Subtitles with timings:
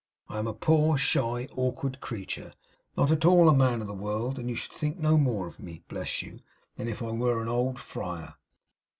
[0.29, 2.53] I am a poor, shy, awkward creature;
[2.97, 5.59] not at all a man of the world; and you should think no more of
[5.59, 6.39] me, bless you,
[6.75, 8.33] than if I were an old friar!